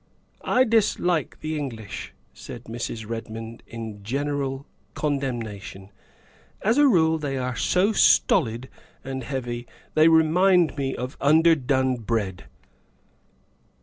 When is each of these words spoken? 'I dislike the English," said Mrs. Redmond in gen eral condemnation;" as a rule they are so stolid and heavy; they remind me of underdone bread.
'I 0.57 0.63
dislike 0.63 1.41
the 1.41 1.55
English," 1.59 2.11
said 2.33 2.63
Mrs. 2.63 3.07
Redmond 3.07 3.61
in 3.67 4.01
gen 4.01 4.25
eral 4.29 4.65
condemnation;" 4.95 5.91
as 6.63 6.79
a 6.79 6.87
rule 6.87 7.19
they 7.19 7.37
are 7.37 7.55
so 7.55 7.91
stolid 7.93 8.67
and 9.03 9.23
heavy; 9.23 9.67
they 9.93 10.07
remind 10.07 10.75
me 10.75 10.95
of 10.95 11.17
underdone 11.21 11.97
bread. 11.97 12.45